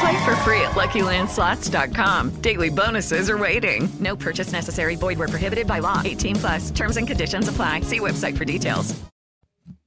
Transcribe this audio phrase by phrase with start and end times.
[0.00, 2.40] Play for free at LuckyLandSlots.com.
[2.40, 3.86] Daily bonuses are waiting.
[4.00, 4.96] No purchase necessary.
[4.96, 6.00] Void where prohibited by law.
[6.02, 6.70] 18 plus.
[6.70, 7.82] Terms and conditions apply.
[7.82, 8.94] See website for details.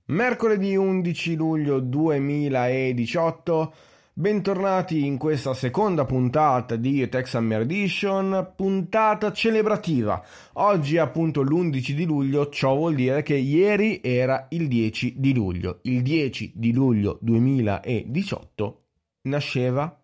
[0.06, 3.74] Mercoledì 11 luglio 2018.
[4.14, 10.24] Bentornati in questa seconda puntata di Summer Edition, puntata celebrativa.
[10.54, 15.34] Oggi è appunto l'11 di luglio, ciò vuol dire che ieri era il 10 di
[15.34, 15.80] luglio.
[15.84, 18.82] Il 10 di luglio 2018
[19.24, 20.03] nasceva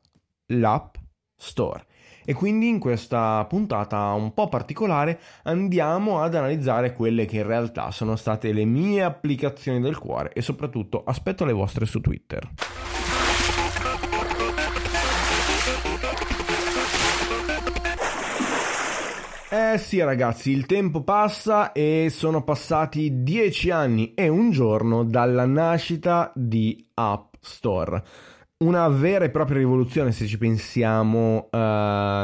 [0.49, 0.95] l'App
[1.35, 1.85] Store.
[2.25, 7.89] E quindi in questa puntata un po' particolare andiamo ad analizzare quelle che in realtà
[7.89, 12.47] sono state le mie applicazioni del cuore e soprattutto aspetto le vostre su Twitter.
[19.51, 25.47] Eh sì ragazzi, il tempo passa e sono passati dieci anni e un giorno dalla
[25.47, 28.03] nascita di App Store.
[28.61, 31.57] Una vera e propria rivoluzione se ci pensiamo uh,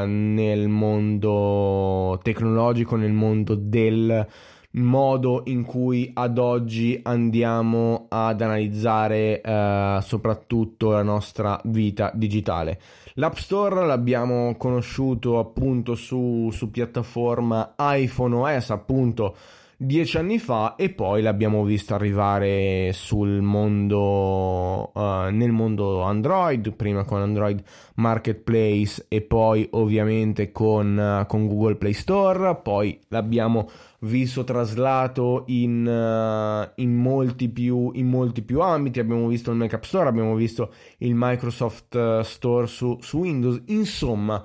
[0.06, 4.28] nel mondo tecnologico, nel mondo del
[4.72, 12.82] modo in cui ad oggi andiamo ad analizzare uh, soprattutto la nostra vita digitale.
[13.14, 19.38] L'App Store l'abbiamo conosciuto appunto su, su piattaforma iPhone OS appunto
[19.78, 27.04] dieci anni fa e poi l'abbiamo visto arrivare sul mondo uh, nel mondo Android prima
[27.04, 27.62] con Android
[27.96, 32.56] Marketplace e poi ovviamente con, uh, con Google Play Store.
[32.56, 33.70] Poi l'abbiamo
[34.00, 39.00] visto traslato in, uh, in, molti più, in molti più ambiti.
[39.00, 43.62] Abbiamo visto il Mac App Store abbiamo visto il Microsoft Store su, su Windows.
[43.66, 44.44] Insomma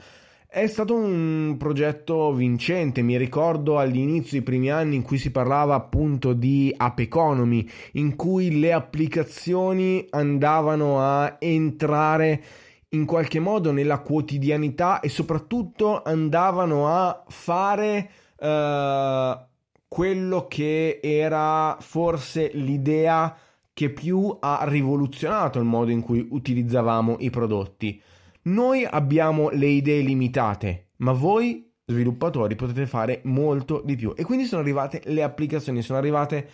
[0.52, 5.76] è stato un progetto vincente, mi ricordo all'inizio, i primi anni in cui si parlava
[5.76, 12.42] appunto di app economy, in cui le applicazioni andavano a entrare
[12.88, 19.46] in qualche modo nella quotidianità e soprattutto andavano a fare uh,
[19.86, 23.36] quello che era forse l'idea
[23.72, 28.02] che più ha rivoluzionato il modo in cui utilizzavamo i prodotti
[28.42, 34.14] noi abbiamo le idee limitate, ma voi sviluppatori potete fare molto di più.
[34.16, 36.48] E quindi sono arrivate le applicazioni, sono arrivate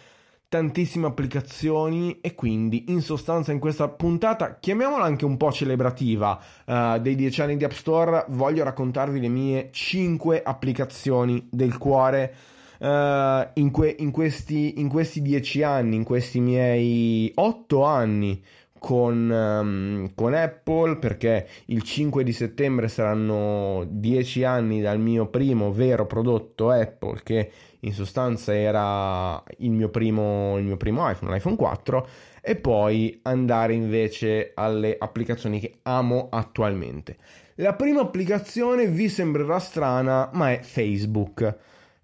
[0.48, 6.98] tantissime applicazioni e quindi in sostanza in questa puntata, chiamiamola anche un po' celebrativa uh,
[6.98, 12.34] dei 10 anni di App Store, voglio raccontarvi le mie 5 applicazioni del cuore.
[12.78, 18.44] Uh, in, que- in, questi, in questi 10 anni, in questi miei 8 anni
[18.78, 25.72] con, um, con, Apple perché il 5 di settembre saranno 10 anni dal mio primo
[25.72, 27.50] vero prodotto Apple che
[27.80, 32.08] in sostanza era il mio primo, il mio primo iPhone, l'iPhone 4
[32.40, 37.16] e poi andare invece alle applicazioni che amo attualmente.
[37.56, 41.56] La prima applicazione vi sembrerà strana ma è Facebook.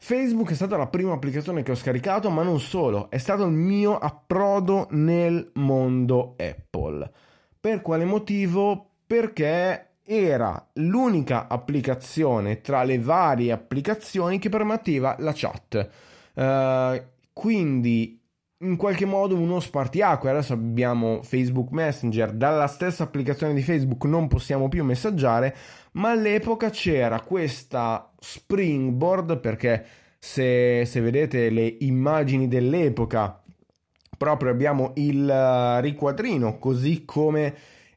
[0.05, 3.53] Facebook è stata la prima applicazione che ho scaricato, ma non solo, è stato il
[3.53, 7.09] mio approdo nel mondo Apple.
[7.61, 8.95] Per quale motivo?
[9.07, 15.89] Perché era l'unica applicazione tra le varie applicazioni che permetteva la chat.
[16.35, 17.01] Uh,
[17.33, 18.22] quindi
[18.63, 20.31] in qualche modo uno spartiacque.
[20.31, 25.55] Adesso abbiamo Facebook Messenger, dalla stessa applicazione di Facebook non possiamo più messaggiare,
[25.93, 29.85] ma all'epoca c'era questa springboard perché
[30.19, 33.43] se, se vedete le immagini dell'epoca,
[34.17, 37.55] proprio abbiamo il eh, riquadrino così come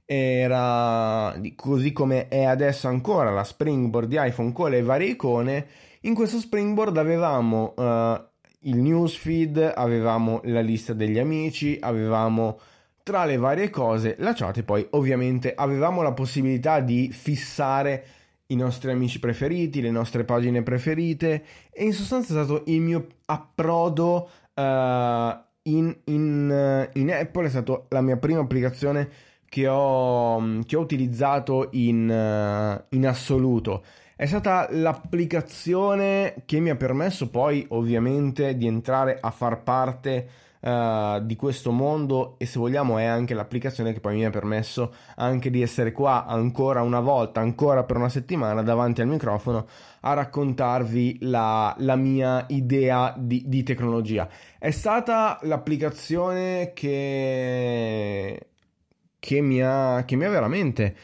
[0.08, 5.68] era così come è adesso ancora la springboard di iPhone con le varie icone
[6.02, 8.24] in questo springboard avevamo uh,
[8.66, 12.60] il newsfeed avevamo la lista degli amici avevamo
[13.04, 18.06] tra le varie cose la chat e poi ovviamente avevamo la possibilità di fissare
[18.48, 23.08] i nostri amici preferiti, le nostre pagine preferite e in sostanza è stato il mio
[23.26, 29.10] approdo uh, in, in, in Apple è stata la mia prima applicazione
[29.48, 33.84] che ho, che ho utilizzato in, in assoluto.
[34.18, 40.30] È stata l'applicazione che mi ha permesso poi ovviamente di entrare a far parte
[40.62, 44.94] uh, di questo mondo e se vogliamo è anche l'applicazione che poi mi ha permesso
[45.18, 49.68] anche di essere qua ancora una volta, ancora per una settimana davanti al microfono
[50.00, 54.30] a raccontarvi la, la mia idea di, di tecnologia.
[54.58, 58.48] È stata l'applicazione che,
[59.20, 60.96] che, mi, ha, che mi ha veramente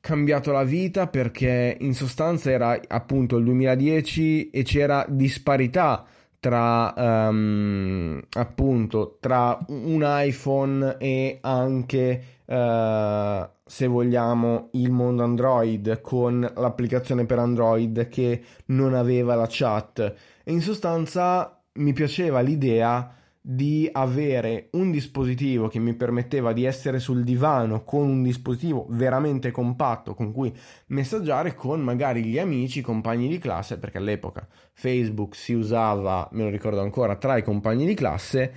[0.00, 6.04] cambiato la vita perché in sostanza era appunto il 2010 e c'era disparità
[6.40, 16.50] tra um, appunto tra un iPhone e anche uh, se vogliamo il mondo Android con
[16.56, 20.14] l'applicazione per Android che non aveva la chat.
[20.42, 26.98] E in sostanza mi piaceva l'idea di avere un dispositivo che mi permetteva di essere
[26.98, 30.54] sul divano con un dispositivo veramente compatto con cui
[30.88, 36.50] messaggiare con magari gli amici, compagni di classe, perché all'epoca Facebook si usava, me lo
[36.50, 38.52] ricordo ancora, tra i compagni di classe,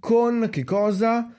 [0.00, 1.30] con che cosa?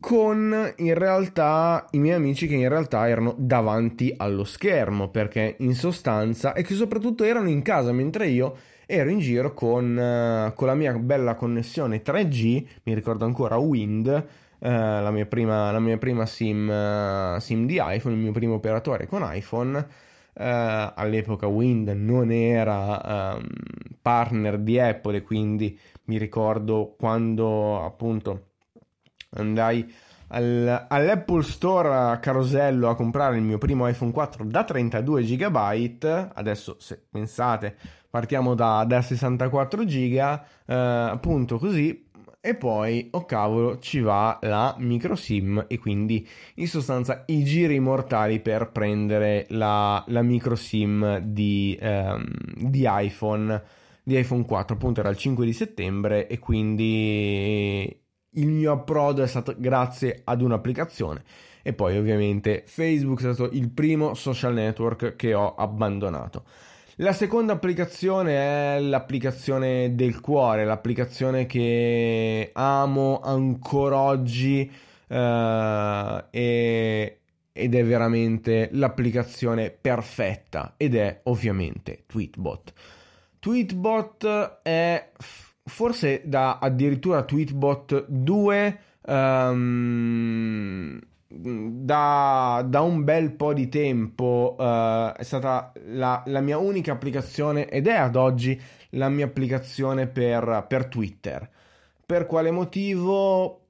[0.00, 5.74] Con in realtà i miei amici che in realtà erano davanti allo schermo, perché in
[5.74, 10.66] sostanza, e che soprattutto erano in casa mentre io ero in giro con, uh, con
[10.66, 15.98] la mia bella connessione 3G, mi ricordo ancora Wind, uh, la, mia prima, la mia
[15.98, 19.86] prima SIM, uh, SIM di iPhone, il mio primo operatore con iPhone.
[20.36, 23.46] all'epoca Wind non era um,
[24.02, 28.46] partner di Apple quindi mi ricordo quando appunto
[29.36, 29.88] andai
[30.28, 36.30] al, all'Apple Store a Carosello a comprare il mio primo iPhone 4 da 32 GB.
[36.34, 37.76] Adesso, se pensate,
[38.14, 40.14] partiamo da, da 64 GB,
[40.66, 42.06] eh, appunto così.
[42.40, 46.24] E poi, oh cavolo, ci va la micro SIM e quindi
[46.56, 52.24] in sostanza i giri mortali per prendere la, la micro SIM di, ehm,
[52.54, 53.62] di iPhone
[54.06, 58.00] di iPhone 4 appunto era il 5 di settembre e quindi
[58.30, 61.22] il mio approdo è stato grazie ad un'applicazione
[61.62, 66.44] e poi ovviamente Facebook è stato il primo social network che ho abbandonato.
[66.98, 74.70] La seconda applicazione è l'applicazione del cuore, l'applicazione che amo ancora oggi
[75.08, 77.18] uh, e,
[77.52, 82.72] ed è veramente l'applicazione perfetta ed è ovviamente Tweetbot.
[83.40, 85.10] Tweetbot è
[85.64, 91.00] forse da addirittura Tweetbot 2 um,
[91.36, 97.68] da, da, un bel po' di tempo uh, è stata la, la, mia unica applicazione
[97.68, 98.60] ed è ad oggi
[98.90, 101.48] la mia applicazione per, per Twitter.
[102.06, 103.60] Per quale motivo?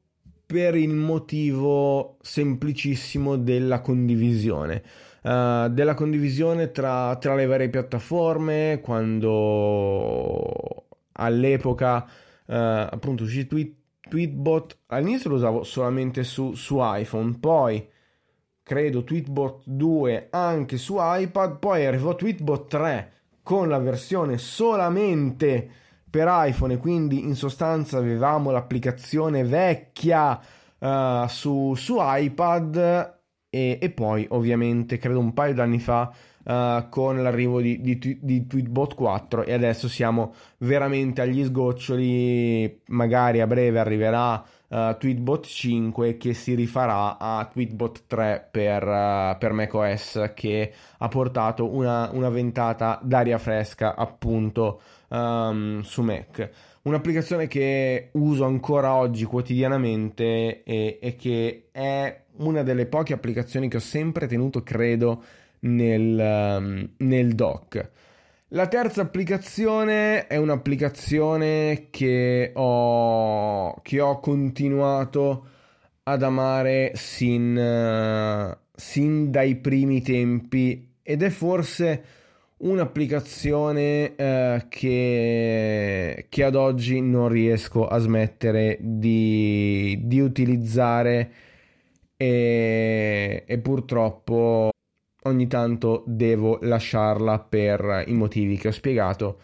[0.46, 4.82] Per il motivo semplicissimo della condivisione.
[5.22, 12.06] Uh, della condivisione tra, tra, le varie piattaforme quando all'epoca
[12.46, 13.72] eh, appunto uscì tweet,
[14.08, 17.88] Tweetbot, all'inizio lo usavo solamente su, su iPhone, poi
[18.62, 23.12] credo Tweetbot 2 anche su iPad, poi arrivò Tweetbot 3
[23.42, 25.68] con la versione solamente
[26.14, 30.40] per iPhone quindi in sostanza avevamo l'applicazione vecchia
[30.78, 33.18] uh, su, su iPad
[33.50, 36.12] e, e, poi ovviamente credo un paio d'anni fa
[36.44, 43.40] uh, con l'arrivo di, di, di, Tweetbot 4 e adesso siamo veramente agli sgoccioli, magari
[43.40, 49.52] a breve arriverà uh, Tweetbot 5 che si rifarà a Tweetbot 3 per, uh, per
[49.52, 56.50] macOS che ha portato una, una ventata d'aria fresca appunto um, su Mac.
[56.82, 63.78] Un'applicazione che uso ancora oggi quotidianamente e, e, che è una delle poche applicazioni che
[63.78, 65.22] ho sempre tenuto, credo,
[65.64, 67.90] nel, um, nel dock.
[68.48, 75.46] La terza applicazione è un'applicazione che ho, che ho continuato
[76.04, 82.04] ad amare sin, uh, sin, dai primi tempi ed è forse
[82.58, 91.32] un'applicazione uh, che, che, ad oggi non riesco a smettere di, di utilizzare
[92.16, 94.73] e, e purtroppo
[95.24, 99.38] ogni tanto devo lasciarla per i motivi che ho spiegato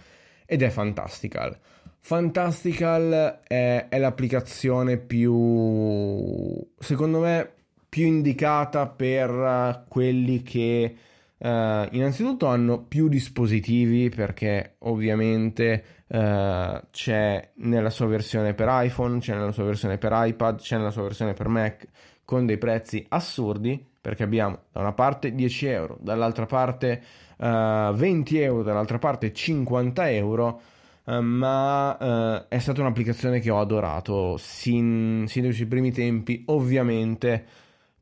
[0.46, 1.56] ed è Fantastical.
[2.00, 7.50] Fantastical è, è l'applicazione più, secondo me,
[7.88, 10.94] più indicata per quelli che
[11.42, 19.34] Uh, innanzitutto hanno più dispositivi perché ovviamente uh, c'è nella sua versione per iPhone, c'è
[19.34, 21.86] nella sua versione per iPad, c'è nella sua versione per Mac
[22.26, 27.02] con dei prezzi assurdi perché abbiamo da una parte 10 euro, dall'altra parte
[27.36, 30.60] uh, 20 euro, dall'altra parte 50 euro.
[31.04, 37.44] ma è stata un'applicazione che ho adorato sin, sin dai suoi primi tempi, ovviamente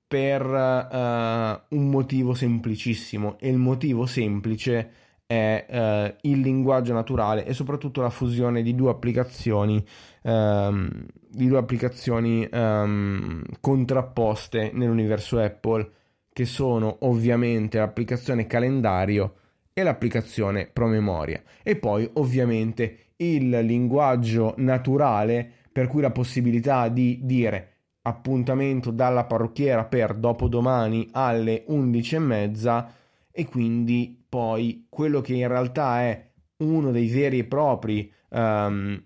[0.08, 4.90] per uh, un motivo semplicissimo e il motivo semplice
[5.28, 9.84] è uh, il linguaggio naturale e soprattutto la fusione di due applicazioni,
[10.22, 10.88] um,
[11.28, 15.90] di due applicazioni um, contrapposte nell'universo Apple
[16.32, 19.34] che sono ovviamente l'applicazione calendario
[19.74, 21.42] e l'applicazione promemoria.
[21.62, 29.84] E poi ovviamente il linguaggio naturale per cui la possibilità di dire appuntamento dalla parrucchiera
[29.84, 32.86] per dopodomani alle 11.30
[33.30, 39.02] e quindi poi quello che in realtà è uno dei veri e propri um,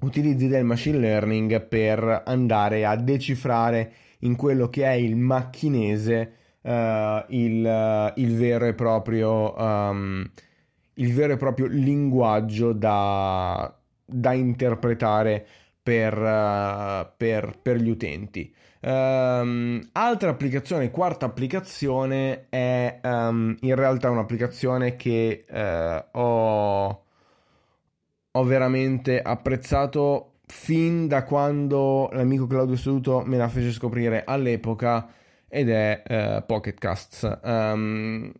[0.00, 6.32] utilizzi del machine learning per andare a decifrare in quello che è il macchinese
[6.62, 6.70] uh,
[7.28, 10.30] il, il, vero e proprio um,
[10.94, 15.46] il vero e proprio linguaggio da, da interpretare
[15.82, 18.54] per, uh, per, per gli utenti.
[18.84, 27.04] Um, altra applicazione, quarta applicazione è um, in realtà un'applicazione che uh, ho,
[28.32, 35.06] ho, veramente apprezzato fin da quando l'amico Claudio Seduto me la fece scoprire all'epoca
[35.46, 37.38] ed è uh, Pocket Casts.
[37.40, 38.32] Um,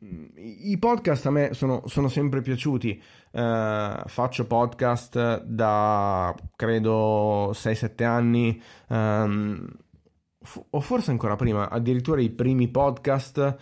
[0.00, 3.00] i podcast a me sono, sono sempre piaciuti.
[3.32, 9.66] Uh, faccio podcast da credo 6-7 anni, um,
[10.42, 13.56] f- o forse ancora prima, addirittura i primi podcast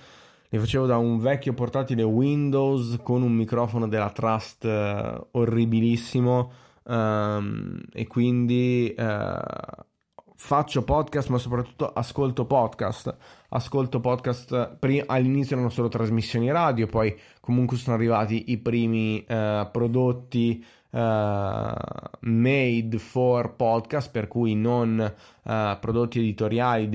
[0.48, 6.52] li facevo da un vecchio portatile Windows con un microfono della Trust uh, orribilissimo.
[6.84, 9.84] Um, e quindi uh,
[10.36, 13.16] faccio podcast, ma soprattutto ascolto podcast.
[13.56, 19.70] Ascolto podcast, prima, all'inizio erano solo trasmissioni radio, poi comunque sono arrivati i primi uh,
[19.72, 20.98] prodotti uh,
[22.20, 26.86] made for podcast, per cui non uh, prodotti editoriali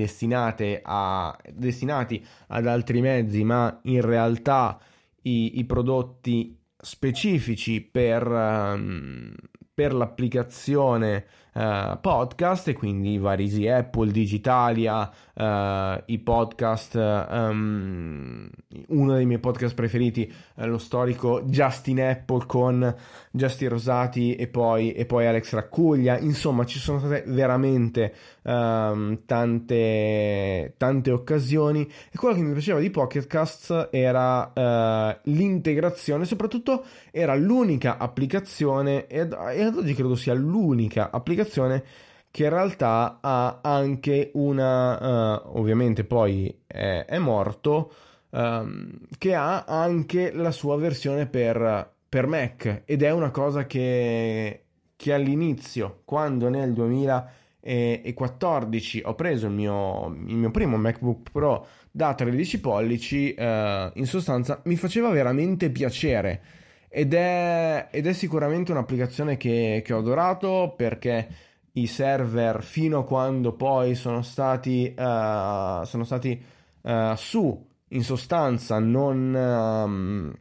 [0.83, 4.79] a, destinati ad altri mezzi, ma in realtà
[5.23, 9.33] i, i prodotti specifici per, um,
[9.73, 18.49] per l'applicazione uh, podcast e quindi i vari sì, Apple, Digitalia, uh, i podcast, um,
[18.87, 22.95] uno dei miei podcast preferiti, uh, lo storico Justin Apple con
[23.31, 30.73] Justin Rosati e poi, e poi Alex Raccuglia, insomma ci sono state veramente um, tante,
[30.77, 31.89] tante occasioni.
[32.11, 39.75] E quello che mi piaceva di Pocketcast era l'integrazione, soprattutto era l'unica applicazione e ad
[39.75, 41.83] oggi credo sia l'unica applicazione applicazione
[42.31, 47.93] che in realtà ha anche una, uh, ovviamente poi è, è morto,
[48.29, 54.63] um, che ha anche la sua versione per, per Mac ed è una cosa che,
[54.95, 62.13] che all'inizio, quando nel 2014 ho preso il mio, il mio primo MacBook Pro da
[62.13, 66.60] 13 pollici, uh, in sostanza mi faceva veramente piacere
[66.93, 71.25] ed è, ed è sicuramente un'applicazione che, che, ho adorato perché
[71.73, 76.43] i server fino a quando poi sono stati, uh, sono stati
[76.81, 80.33] uh, su, in sostanza non, um,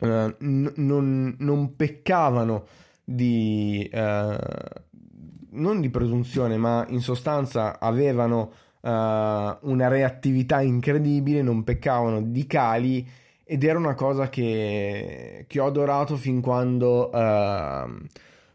[0.00, 2.66] uh, n- non, non peccavano
[3.04, 3.86] di...
[5.50, 8.52] non di presunzione, ma in sostanza avevano
[8.84, 13.06] una reattività incredibile, non peccavano di cali
[13.54, 18.04] ed era una cosa che, che ho adorato fin quando, uh,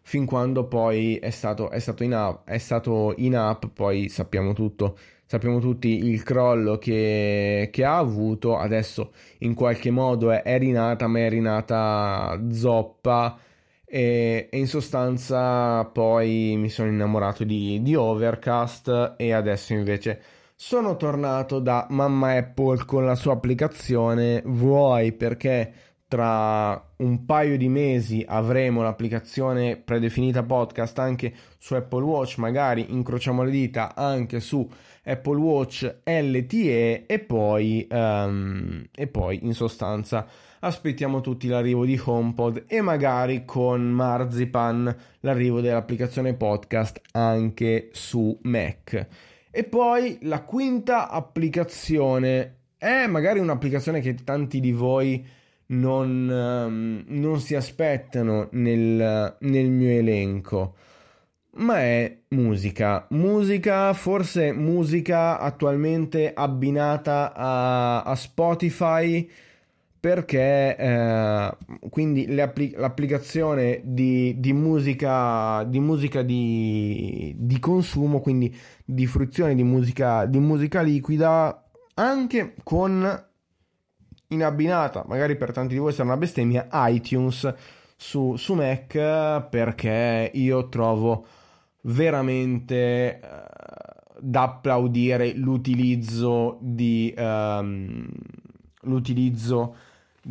[0.02, 4.52] fin quando poi è stato, è, stato in app, è stato in app, poi sappiamo
[4.52, 10.58] tutto, sappiamo tutti il crollo che, che ha avuto, adesso in qualche modo è, è
[10.58, 13.40] rinata, ma è rinata zoppa.
[13.86, 19.14] E, e, in sostanza poi mi sono innamorato di, di Overcast.
[19.18, 20.22] E adesso invece
[20.62, 25.72] sono tornato da mamma Apple con la sua applicazione, vuoi perché
[26.06, 33.42] tra un paio di mesi avremo l'applicazione predefinita podcast anche su Apple Watch, magari incrociamo
[33.44, 34.70] le dita anche su
[35.06, 40.28] Apple Watch LTE e poi, um, e poi in sostanza
[40.60, 49.08] aspettiamo tutti l'arrivo di HomePod e magari con Marzipan l'arrivo dell'applicazione podcast anche su Mac.
[49.52, 55.26] E poi la quinta applicazione è magari un'applicazione che tanti di voi
[55.68, 60.76] non, um, non si aspettano nel, nel mio elenco
[61.60, 63.06] ma è musica.
[63.10, 69.30] Musica, forse musica attualmente abbinata a, a Spotify
[70.00, 71.58] perché eh,
[71.90, 78.56] quindi appli- l'applicazione di, di, musica, di, musica di, di, consumo, quindi
[78.92, 83.28] di fruizione di musica, di musica liquida, anche con
[84.32, 87.54] in abbinata, magari per tanti di voi sarà una bestemmia, iTunes
[87.96, 91.26] su, su Mac perché io trovo
[91.82, 98.08] veramente uh, da applaudire l'utilizzo di um,
[98.84, 99.76] l'utilizzo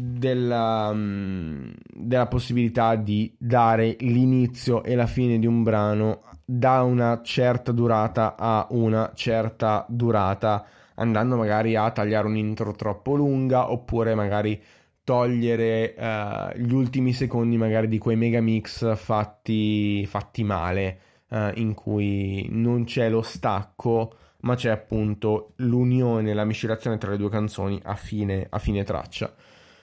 [0.01, 7.21] della, um, della possibilità di dare l'inizio e la fine di un brano da una
[7.25, 10.65] certa durata a una certa durata
[10.95, 14.61] andando magari a tagliare un intro troppo lunga oppure magari
[15.03, 21.01] togliere uh, gli ultimi secondi magari di quei megamix fatti, fatti male
[21.31, 27.17] uh, in cui non c'è lo stacco, ma c'è appunto l'unione, la miscelazione tra le
[27.17, 29.33] due canzoni a fine, a fine traccia.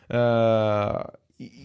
[0.07, 1.01] Uh,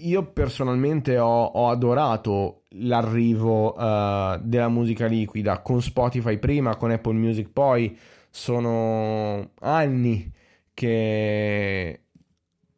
[0.02, 7.14] io personalmente ho, ho adorato l'arrivo uh, della musica liquida con Spotify prima, con Apple
[7.14, 7.96] Music poi.
[8.30, 10.32] Sono anni
[10.72, 12.00] che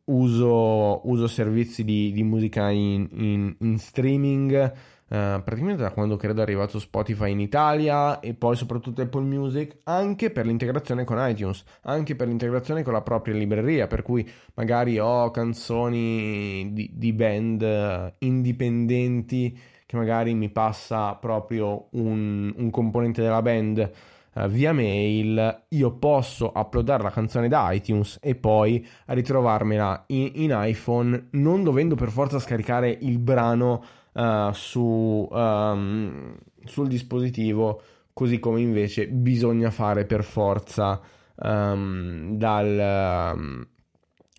[0.05, 4.73] uso, uso servizi di, di musica in, in, in streaming
[5.13, 9.81] Uh, praticamente da quando credo è arrivato Spotify in Italia e poi soprattutto Apple Music,
[9.85, 14.99] anche per l'integrazione con iTunes, anche per l'integrazione con la propria libreria, per cui magari
[14.99, 23.21] ho canzoni di, di band uh, indipendenti che magari mi passa proprio un, un componente
[23.21, 23.91] della band
[24.33, 30.59] uh, via mail, io posso uploadare la canzone da iTunes e poi ritrovarmela in, in
[30.59, 38.61] iPhone, non dovendo per forza scaricare il brano uh, su, um, sul dispositivo, così come
[38.61, 41.01] invece bisogna fare per forza
[41.37, 43.67] um, dal, um,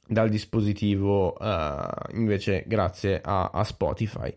[0.08, 4.34] dal, dispositivo uh, invece grazie a, a Spotify.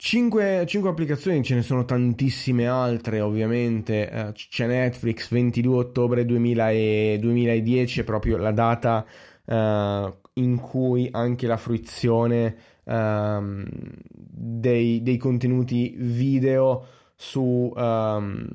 [0.00, 6.70] 5, 5, applicazioni, ce ne sono tantissime altre ovviamente, uh, c'è Netflix 22 ottobre 2000
[6.70, 9.04] e 2010 è proprio la data
[9.46, 12.56] uh, in cui anche la fruizione
[12.88, 13.64] um,
[14.10, 18.46] dei, dei, contenuti video su, um,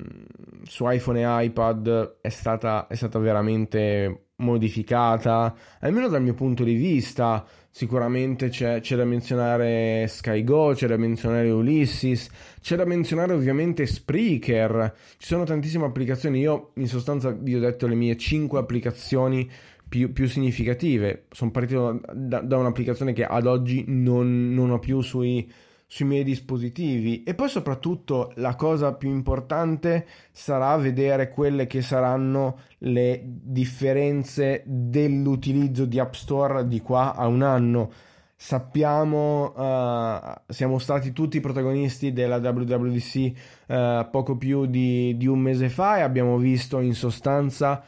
[0.64, 6.74] su, iPhone e iPad è stata, è stata veramente modificata, almeno dal mio punto di
[6.74, 7.46] vista.
[7.70, 14.94] Sicuramente c'è, c'è, da menzionare SkyGo, c'è da menzionare Ulysses, c'è da menzionare ovviamente Spreaker.
[15.16, 16.38] Ci sono tantissime applicazioni.
[16.38, 19.50] Io in sostanza vi ho detto le mie 5 applicazioni
[19.88, 21.26] più, più significative.
[21.30, 25.50] Sono partito da, da, un'applicazione che ad oggi non, non ho più sui,
[25.86, 32.58] sui miei dispositivi e poi soprattutto la cosa più importante sarà vedere quelle che saranno
[32.78, 37.92] le differenze dell'utilizzo di App Store di qua a un anno
[38.36, 43.32] sappiamo uh, siamo stati tutti protagonisti della WWDC
[43.68, 47.82] uh, poco più di, di, un mese fa e abbiamo visto in sostanza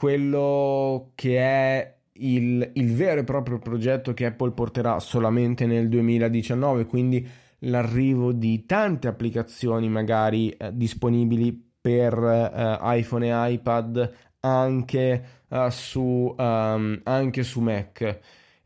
[0.00, 6.86] quello che è il, il, vero e proprio progetto che Apple porterà solamente nel 2019,
[6.86, 7.28] quindi
[7.64, 16.34] l'arrivo di tante applicazioni magari eh, disponibili per eh, iPhone e iPad anche, uh, su,
[16.34, 18.20] um, anche su Mac.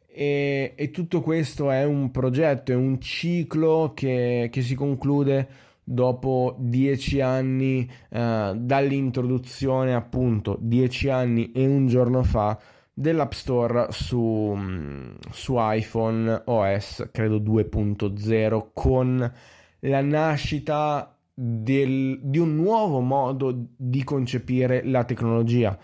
[0.06, 5.48] E, e, tutto questo è un progetto, è un ciclo che, che si conclude
[5.84, 12.58] dopo dieci anni eh, dall'introduzione appunto dieci anni e un giorno fa
[12.92, 19.32] dell'App Store su, mm, su iPhone OS credo 2.0 con
[19.80, 25.76] la nascita del, di un nuovo modo di concepire la tecnologia.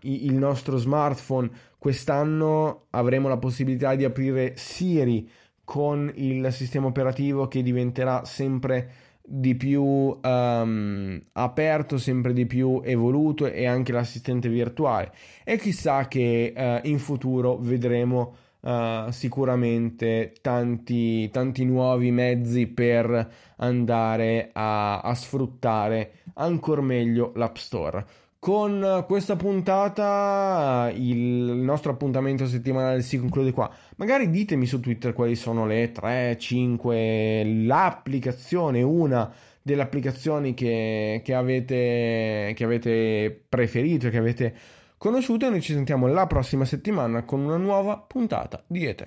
[0.00, 1.50] il nostro smartphone.
[1.78, 5.28] Quest'anno avremo la possibilità di aprire Siri
[5.64, 8.90] con il sistema operativo che diventerà sempre
[9.30, 15.12] di più um, aperto, sempre di più evoluto e anche l'assistente virtuale.
[15.44, 24.48] E chissà che uh, in futuro vedremo uh, sicuramente tanti, tanti nuovi mezzi per andare
[24.52, 28.06] a, a sfruttare ancora meglio l'App Store.
[28.40, 33.68] Con questa puntata il nostro appuntamento settimanale si conclude qua.
[33.96, 41.34] Magari ditemi su Twitter quali sono le 3, 5, l'applicazione, una delle applicazioni che, che,
[41.34, 44.54] avete, che avete preferito, che avete
[44.96, 49.06] conosciuto e noi ci sentiamo la prossima settimana con una nuova puntata di ETEC.